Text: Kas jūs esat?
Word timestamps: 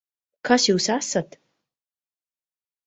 Kas 0.49 0.65
jūs 0.69 0.87
esat? 0.95 1.39